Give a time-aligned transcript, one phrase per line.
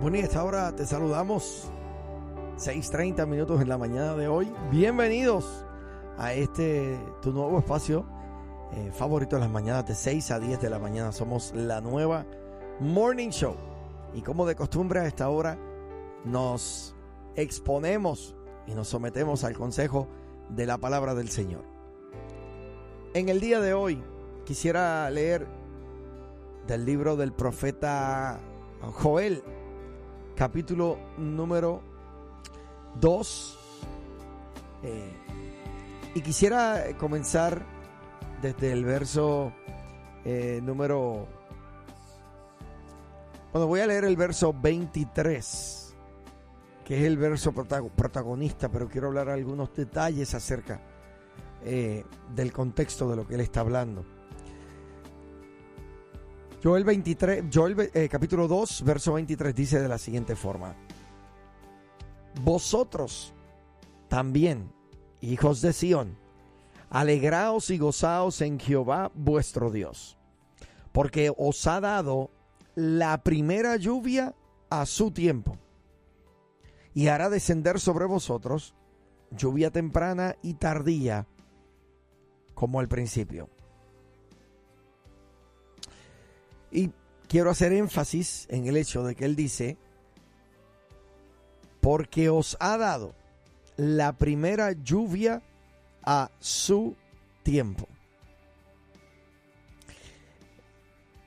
[0.00, 1.70] Bueno, y esta hora te saludamos.
[2.56, 4.50] 6.30 minutos en la mañana de hoy.
[4.70, 5.66] Bienvenidos
[6.16, 8.06] a este, tu nuevo espacio
[8.72, 11.12] eh, favorito de las mañanas de 6 a 10 de la mañana.
[11.12, 12.24] Somos la nueva
[12.80, 13.54] Morning Show.
[14.14, 15.58] Y como de costumbre a esta hora
[16.24, 16.94] nos
[17.36, 18.34] exponemos
[18.66, 20.08] y nos sometemos al consejo
[20.48, 21.64] de la palabra del Señor.
[23.12, 24.02] En el día de hoy
[24.46, 25.46] quisiera leer
[26.66, 28.40] del libro del profeta
[28.94, 29.42] Joel,
[30.40, 31.82] capítulo número
[32.98, 33.58] 2.
[34.84, 35.12] Eh,
[36.14, 37.62] y quisiera comenzar
[38.40, 39.52] desde el verso
[40.24, 41.28] eh, número...
[43.52, 45.94] Bueno, voy a leer el verso 23,
[46.86, 50.80] que es el verso protagonista, pero quiero hablar algunos detalles acerca
[51.62, 54.19] eh, del contexto de lo que él está hablando.
[56.62, 60.76] Joel 23, Joel eh, capítulo 2, verso 23 dice de la siguiente forma:
[62.42, 63.32] Vosotros
[64.08, 64.70] también,
[65.22, 66.18] hijos de Sión,
[66.90, 70.18] alegraos y gozaos en Jehová vuestro Dios,
[70.92, 72.30] porque os ha dado
[72.74, 74.34] la primera lluvia
[74.68, 75.56] a su tiempo,
[76.92, 78.74] y hará descender sobre vosotros
[79.30, 81.26] lluvia temprana y tardía
[82.52, 83.48] como al principio.
[86.70, 86.90] Y
[87.28, 89.76] quiero hacer énfasis en el hecho de que él dice,
[91.80, 93.14] porque os ha dado
[93.76, 95.42] la primera lluvia
[96.02, 96.96] a su
[97.42, 97.88] tiempo.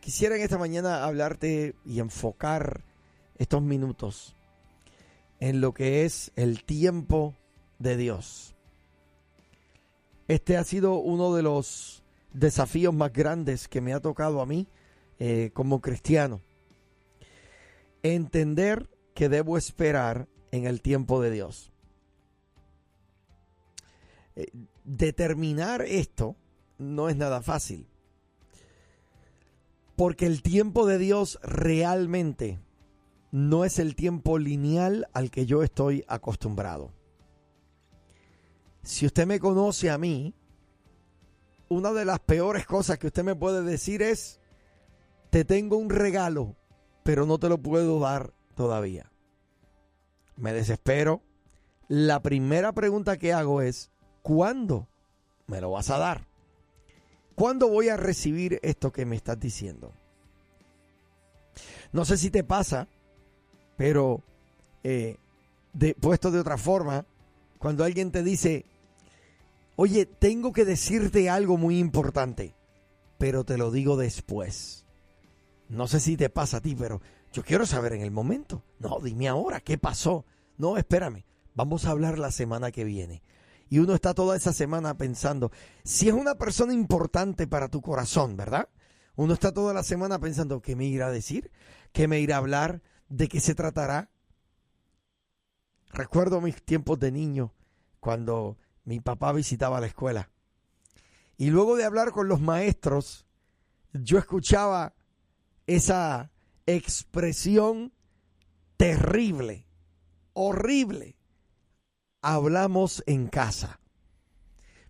[0.02, 2.82] Quisiera en esta mañana hablarte y enfocar
[3.38, 4.36] estos minutos
[5.40, 7.36] en lo que es el tiempo
[7.80, 8.54] de Dios.
[10.28, 14.68] Este ha sido uno de los desafíos más grandes que me ha tocado a mí
[15.20, 16.42] eh, como cristiano.
[18.02, 21.72] Entender que debo esperar en el tiempo de Dios.
[24.36, 24.48] Eh,
[24.84, 26.36] determinar esto
[26.78, 27.88] no es nada fácil.
[29.96, 32.60] Porque el tiempo de Dios realmente
[33.32, 36.92] no es el tiempo lineal al que yo estoy acostumbrado.
[38.84, 40.36] Si usted me conoce a mí,
[41.70, 44.40] una de las peores cosas que usted me puede decir es,
[45.34, 46.56] te tengo un regalo,
[47.02, 49.10] pero no te lo puedo dar todavía.
[50.36, 51.24] Me desespero.
[51.88, 53.90] La primera pregunta que hago es,
[54.22, 54.88] ¿cuándo
[55.48, 56.28] me lo vas a dar?
[57.34, 59.92] ¿Cuándo voy a recibir esto que me estás diciendo?
[61.94, 62.88] No sé si te pasa,
[63.76, 64.22] pero
[64.84, 65.18] eh,
[65.74, 67.08] de, puesto de otra forma,
[67.58, 68.66] cuando alguien te dice,
[69.78, 72.54] oye, tengo que decirte algo muy importante,
[73.18, 74.84] pero te lo digo después.
[75.74, 77.02] No sé si te pasa a ti, pero
[77.32, 78.64] yo quiero saber en el momento.
[78.80, 80.24] No, dime ahora, ¿qué pasó?
[80.56, 81.26] No, espérame,
[81.56, 83.24] vamos a hablar la semana que viene.
[83.70, 85.52] Y uno está toda esa semana pensando,
[85.84, 88.70] si es una persona importante para tu corazón, ¿verdad?
[89.16, 91.52] Uno está toda la semana pensando, ¿qué me irá a decir?
[91.92, 92.84] ¿Qué me irá a hablar?
[93.10, 94.12] ¿De qué se tratará?
[95.92, 97.52] Recuerdo mis tiempos de niño,
[98.00, 100.30] cuando mi papá visitaba la escuela.
[101.36, 103.26] Y luego de hablar con los maestros,
[103.92, 104.94] yo escuchaba
[105.68, 106.32] esa
[106.66, 107.94] expresión
[108.78, 109.68] terrible,
[110.34, 111.18] horrible.
[112.22, 113.80] Hablamos en casa.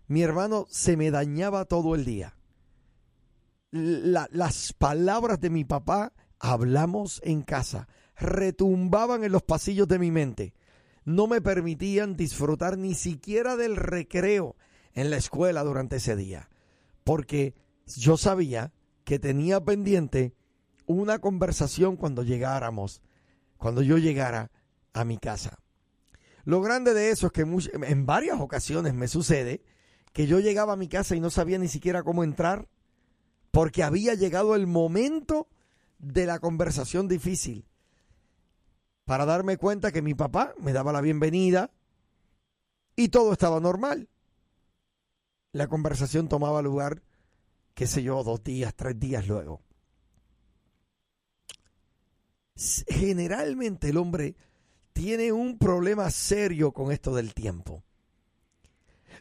[0.06, 2.36] Mi hermano se me dañaba todo el día.
[3.70, 10.54] las palabras de mi papá, hablamos en casa, retumbaban en los pasillos de mi mente.
[11.04, 14.56] No me permitían disfrutar ni siquiera del recreo
[14.92, 16.48] en la escuela durante ese día,
[17.02, 17.54] porque
[17.96, 18.72] yo sabía
[19.04, 20.34] que tenía pendiente
[20.86, 23.02] una conversación cuando llegáramos,
[23.56, 24.50] cuando yo llegara
[24.92, 25.58] a mi casa.
[26.44, 29.62] Lo grande de eso es que en varias ocasiones me sucede
[30.12, 32.68] que yo llegaba a mi casa y no sabía ni siquiera cómo entrar
[33.50, 35.48] porque había llegado el momento
[35.98, 37.66] de la conversación difícil
[39.04, 41.70] para darme cuenta que mi papá me daba la bienvenida
[42.96, 44.08] y todo estaba normal.
[45.52, 47.02] La conversación tomaba lugar,
[47.74, 49.63] qué sé yo, dos días, tres días luego
[52.56, 54.36] generalmente el hombre
[54.92, 57.82] tiene un problema serio con esto del tiempo.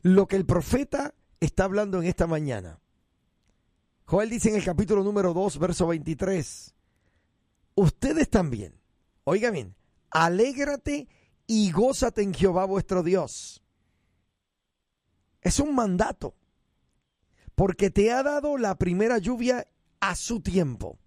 [0.01, 2.79] Lo que el profeta está hablando en esta mañana.
[4.05, 6.75] Joel dice en el capítulo número 2, verso 23,
[7.75, 8.75] ustedes también,
[9.23, 9.75] oiga bien,
[10.11, 11.07] alégrate
[11.47, 13.63] y gózate en Jehová vuestro Dios.
[15.41, 16.35] Es un mandato,
[17.55, 19.67] porque te ha dado la primera lluvia
[19.99, 20.99] a su tiempo.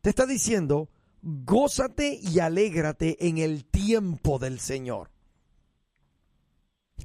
[0.00, 0.90] Te está diciendo,
[1.22, 5.10] gózate y alégrate en el tiempo del Señor.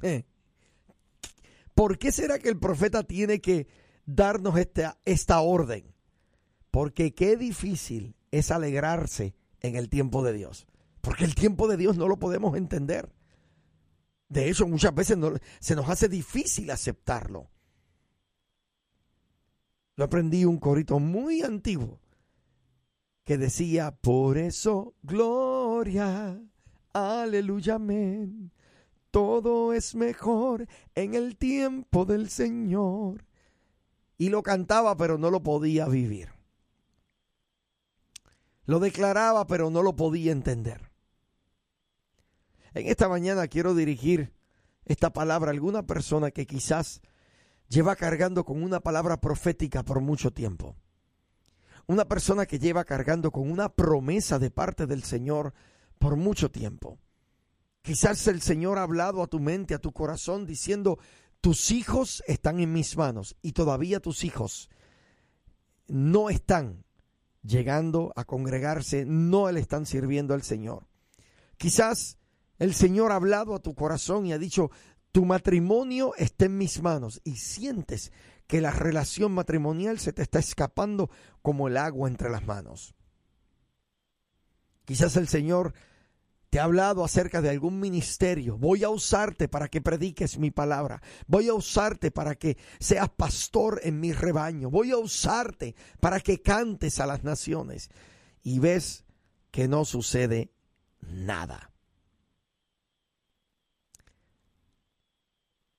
[0.02, 0.24] Eh.
[1.74, 3.66] ¿Por qué será que el profeta tiene que
[4.06, 5.92] darnos esta, esta orden?
[6.70, 10.66] Porque qué difícil es alegrarse en el tiempo de Dios.
[11.00, 13.12] Porque el tiempo de Dios no lo podemos entender.
[14.28, 15.18] De hecho, muchas veces
[15.60, 17.50] se nos hace difícil aceptarlo.
[19.96, 22.00] Yo aprendí un corito muy antiguo
[23.24, 26.40] que decía, por eso, gloria,
[26.92, 28.52] aleluya, amén.
[29.10, 33.24] Todo es mejor en el tiempo del Señor.
[34.18, 36.30] Y lo cantaba, pero no lo podía vivir.
[38.66, 40.90] Lo declaraba, pero no lo podía entender.
[42.74, 44.32] En esta mañana quiero dirigir
[44.84, 47.00] esta palabra a alguna persona que quizás
[47.68, 50.76] lleva cargando con una palabra profética por mucho tiempo.
[51.86, 55.52] Una persona que lleva cargando con una promesa de parte del Señor
[55.98, 56.98] por mucho tiempo.
[57.82, 60.98] Quizás el Señor ha hablado a tu mente, a tu corazón, diciendo,
[61.40, 64.70] tus hijos están en mis manos y todavía tus hijos
[65.86, 66.84] no están
[67.42, 70.86] llegando a congregarse, no le están sirviendo al Señor.
[71.58, 72.16] Quizás
[72.58, 74.70] el Señor ha hablado a tu corazón y ha dicho,
[75.12, 78.12] tu matrimonio está en mis manos y sientes
[78.46, 81.10] que la relación matrimonial se te está escapando
[81.42, 82.94] como el agua entre las manos.
[84.84, 85.74] Quizás el Señor
[86.54, 88.56] te ha hablado acerca de algún ministerio.
[88.56, 91.02] Voy a usarte para que prediques mi palabra.
[91.26, 94.70] Voy a usarte para que seas pastor en mi rebaño.
[94.70, 97.90] Voy a usarte para que cantes a las naciones.
[98.40, 99.04] Y ves
[99.50, 100.52] que no sucede
[101.00, 101.73] nada.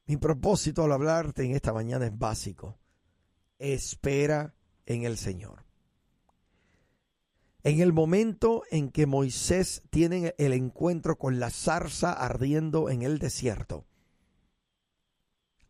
[0.08, 2.78] Mi propósito al hablarte en esta mañana es básico.
[3.58, 4.54] Espera
[4.86, 5.66] en el Señor.
[7.64, 13.18] En el momento en que Moisés tiene el encuentro con la zarza ardiendo en el
[13.18, 13.88] desierto,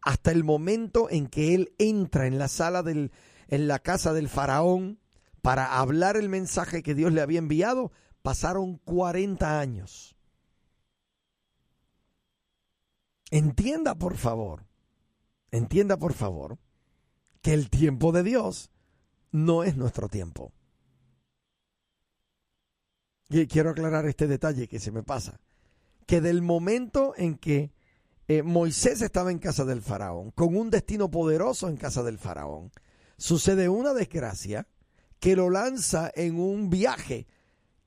[0.02, 3.14] hasta el momento en que él entra en la sala del,
[3.48, 5.00] en la casa del faraón
[5.42, 10.15] para hablar el mensaje que Dios le había enviado, pasaron 40 años.
[13.32, 14.66] Entienda, por favor,
[15.52, 16.60] entienda, por favor,
[17.42, 18.70] que el tiempo de Dios
[19.32, 20.54] no es nuestro tiempo.
[23.30, 25.40] Y quiero aclarar este detalle que se me pasa,
[26.06, 27.74] que del momento en que
[28.28, 32.72] eh, Moisés estaba en casa del faraón, con un destino poderoso en casa del faraón,
[33.18, 34.68] sucede una desgracia
[35.20, 37.26] que lo lanza en un viaje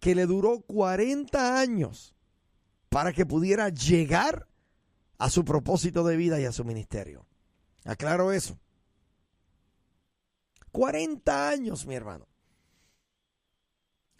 [0.00, 2.16] que le duró 40 años
[2.88, 4.47] para que pudiera llegar
[5.18, 7.26] a su propósito de vida y a su ministerio.
[7.84, 8.58] Aclaro eso.
[10.72, 12.26] 40 años, mi hermano.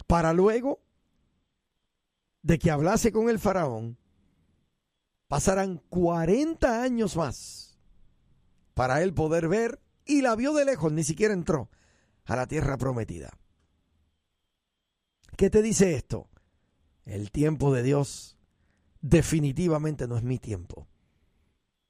[0.07, 0.81] Para luego
[2.41, 3.97] de que hablase con el faraón,
[5.27, 7.77] pasarán 40 años más
[8.73, 11.69] para él poder ver y la vio de lejos, ni siquiera entró
[12.25, 13.37] a la tierra prometida.
[15.37, 16.29] ¿Qué te dice esto?
[17.05, 18.37] El tiempo de Dios
[19.01, 20.78] definitivamente no es mi tiempo.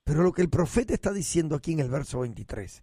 [0.10, 2.82] Pero lo que el profeta está diciendo aquí en el verso 23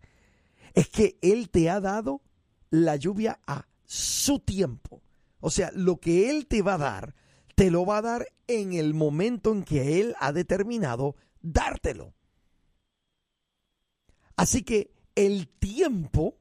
[0.75, 2.23] es que Él te ha dado
[2.71, 5.03] la lluvia a su tiempo.
[5.41, 7.17] O sea, lo que Él te va a dar,
[7.57, 12.15] te lo va a dar en el momento en que Él ha determinado dártelo.
[14.37, 16.39] Así que el tiempo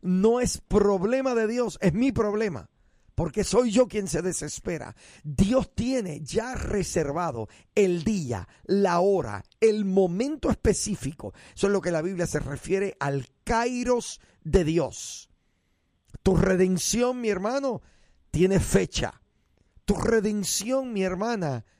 [0.00, 2.70] no es problema de Dios, es mi problema
[3.20, 4.96] porque soy yo quien se desespera.
[5.22, 11.34] Dios tiene ya reservado el día, la hora, el momento específico.
[11.54, 15.28] Eso es lo que la Biblia se refiere al kairos de Dios.
[16.22, 17.82] Tu redención, mi hermano,
[18.30, 19.20] tiene fecha.
[19.84, 21.79] Tu redención, mi hermana, tiene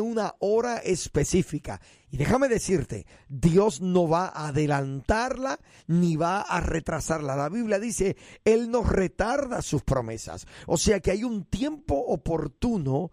[0.00, 1.80] una hora específica.
[2.10, 7.36] Y déjame decirte, Dios no va a adelantarla ni va a retrasarla.
[7.36, 10.46] La Biblia dice, Él no retarda sus promesas.
[10.66, 13.12] O sea que hay un tiempo oportuno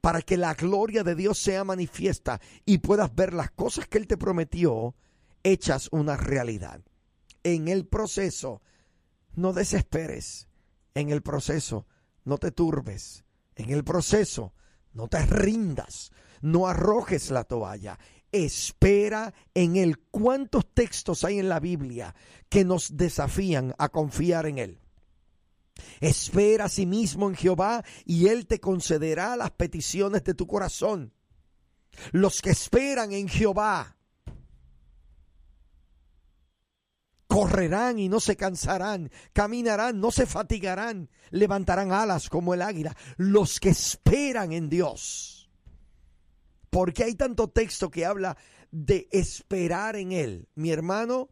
[0.00, 4.06] para que la gloria de Dios sea manifiesta y puedas ver las cosas que Él
[4.06, 4.94] te prometió
[5.42, 6.80] hechas una realidad.
[7.44, 8.62] En el proceso,
[9.34, 10.48] no desesperes.
[10.94, 11.86] En el proceso,
[12.24, 13.24] no te turbes.
[13.54, 14.54] En el proceso,
[14.96, 16.10] no te rindas,
[16.40, 17.98] no arrojes la toalla.
[18.32, 19.98] Espera en Él.
[20.10, 22.14] ¿Cuántos textos hay en la Biblia
[22.48, 24.80] que nos desafían a confiar en Él?
[26.00, 31.12] Espera a sí mismo en Jehová y Él te concederá las peticiones de tu corazón.
[32.12, 33.95] Los que esperan en Jehová
[37.36, 43.60] correrán y no se cansarán, caminarán, no se fatigarán, levantarán alas como el águila, los
[43.60, 45.50] que esperan en Dios.
[46.70, 48.38] Porque hay tanto texto que habla
[48.70, 51.28] de esperar en Él, mi hermano,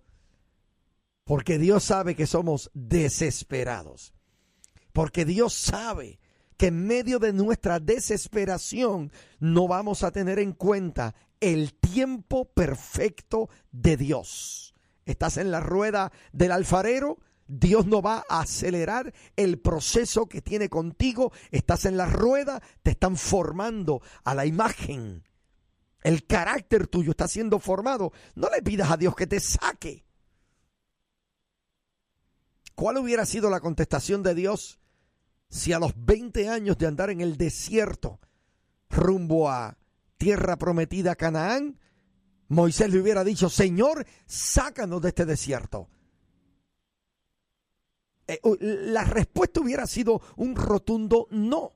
[1.24, 4.12] porque Dios sabe que somos desesperados,
[4.92, 6.20] porque Dios sabe
[6.58, 13.48] que en medio de nuestra desesperación no vamos a tener en cuenta el tiempo perfecto
[13.72, 14.73] de Dios
[15.04, 20.68] estás en la rueda del alfarero, Dios no va a acelerar el proceso que tiene
[20.68, 21.32] contigo.
[21.50, 25.24] Estás en la rueda, te están formando a la imagen.
[26.02, 28.12] El carácter tuyo está siendo formado.
[28.34, 30.04] No le pidas a Dios que te saque.
[32.74, 34.80] ¿Cuál hubiera sido la contestación de Dios
[35.48, 38.20] si a los 20 años de andar en el desierto
[38.90, 39.78] rumbo a
[40.16, 41.78] tierra prometida Canaán,
[42.48, 45.88] Moisés le hubiera dicho, Señor, sácanos de este desierto.
[48.26, 51.72] Eh, la respuesta hubiera sido un rotundo no.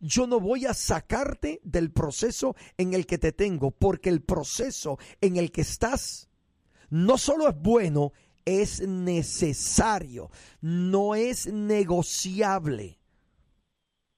[0.00, 4.98] Yo no voy a sacarte del proceso en el que te tengo, porque el proceso
[5.20, 6.28] en el que estás
[6.90, 8.12] no solo es bueno,
[8.44, 10.30] es necesario,
[10.60, 12.98] no es negociable.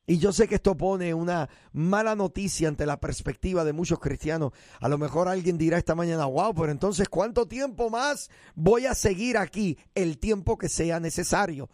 [0.08, 4.52] Y yo sé que esto pone una mala noticia ante la perspectiva de muchos cristianos.
[4.80, 8.94] A lo mejor alguien dirá esta mañana, wow, pero entonces ¿cuánto tiempo más voy a
[8.94, 9.76] seguir aquí?
[9.96, 11.68] El tiempo que sea necesario.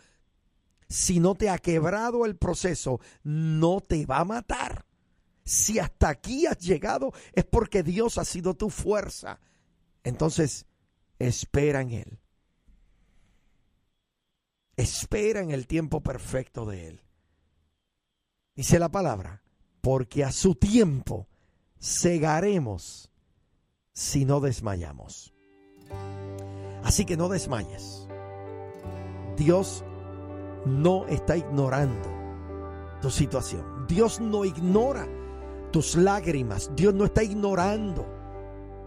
[0.88, 4.86] Si no te ha quebrado el proceso, no te va a matar.
[5.44, 9.40] Si hasta aquí has llegado, es porque Dios ha sido tu fuerza.
[10.04, 10.66] Entonces,
[11.18, 12.18] espera en Él.
[14.76, 17.02] Espera en el tiempo perfecto de Él.
[18.54, 19.42] Dice la palabra,
[19.80, 21.26] porque a su tiempo
[21.80, 23.10] cegaremos
[23.92, 25.32] si no desmayamos.
[26.82, 28.06] Así que no desmayes.
[29.36, 29.84] Dios
[30.66, 32.08] no está ignorando
[33.00, 33.86] tu situación.
[33.88, 35.08] Dios no ignora
[35.70, 36.70] tus lágrimas.
[36.76, 38.06] Dios no está ignorando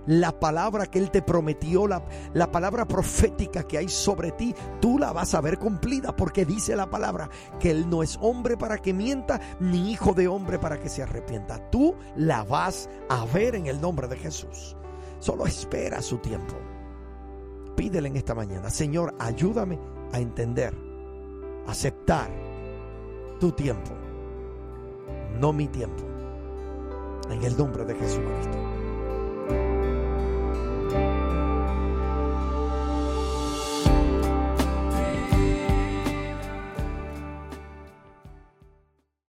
[0.08, 4.98] la palabra que Él te prometió, la, la, palabra profética que hay sobre ti, tú
[5.00, 8.78] la vas a ver cumplida porque dice la palabra que Él no es hombre para
[8.78, 11.70] que mienta, ni hijo de hombre para que se arrepienta.
[11.70, 14.76] Tú la vas a ver en el nombre de Jesús.
[15.20, 16.56] Solo espera su tiempo.
[17.76, 19.80] Pídele en esta mañana, Señor, ayúdame
[20.14, 20.74] a entender,
[21.68, 22.30] aceptar
[23.40, 23.92] tu tiempo,
[25.40, 26.04] no mi tiempo.
[27.30, 28.75] En el nombre de Jesucristo.